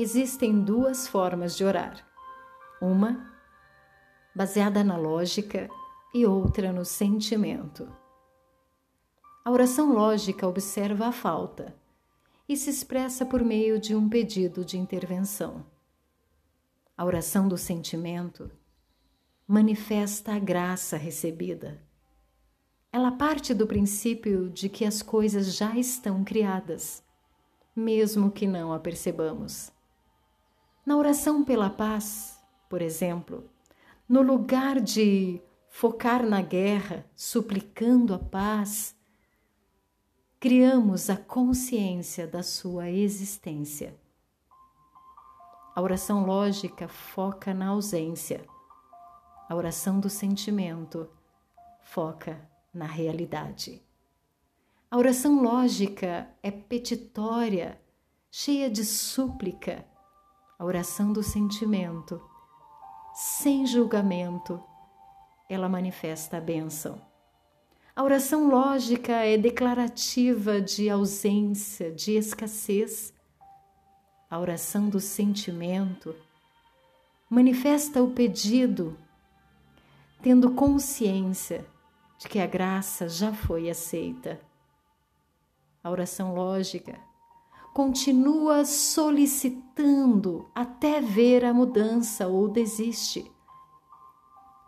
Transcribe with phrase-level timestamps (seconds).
[0.00, 2.06] Existem duas formas de orar.
[2.80, 3.34] Uma
[4.32, 5.68] baseada na lógica
[6.14, 7.92] e outra no sentimento.
[9.44, 11.76] A oração lógica observa a falta
[12.48, 15.66] e se expressa por meio de um pedido de intervenção.
[16.96, 18.48] A oração do sentimento
[19.48, 21.82] manifesta a graça recebida.
[22.92, 27.02] Ela parte do princípio de que as coisas já estão criadas,
[27.74, 29.76] mesmo que não a percebamos.
[30.88, 33.44] Na oração pela paz, por exemplo,
[34.08, 35.38] no lugar de
[35.68, 38.96] focar na guerra, suplicando a paz,
[40.40, 43.94] criamos a consciência da sua existência.
[45.76, 48.46] A oração lógica foca na ausência.
[49.46, 51.06] A oração do sentimento
[51.82, 52.40] foca
[52.72, 53.82] na realidade.
[54.90, 57.78] A oração lógica é petitória,
[58.30, 59.84] cheia de súplica.
[60.58, 62.20] A oração do sentimento,
[63.14, 64.60] sem julgamento,
[65.48, 67.00] ela manifesta a bênção.
[67.94, 73.14] A oração lógica é declarativa de ausência, de escassez.
[74.28, 76.12] A oração do sentimento
[77.30, 78.98] manifesta o pedido,
[80.20, 81.64] tendo consciência
[82.18, 84.40] de que a graça já foi aceita.
[85.84, 86.98] A oração lógica
[87.72, 93.30] continua solicitando até ver a mudança ou desiste.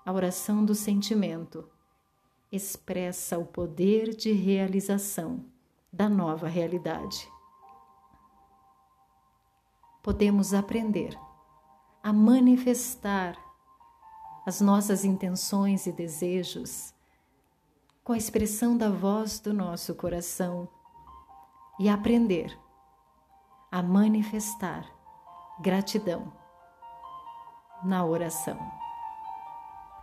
[0.04, 1.68] A oração do sentimento
[2.50, 5.44] expressa o poder de realização
[5.92, 7.30] da nova realidade.
[10.02, 11.18] Podemos aprender
[12.02, 13.36] a manifestar
[14.46, 16.94] as nossas intenções e desejos
[18.02, 20.68] com a expressão da voz do nosso coração
[21.78, 22.58] e aprender
[23.70, 24.84] a manifestar
[25.60, 26.32] gratidão
[27.84, 28.79] na oração.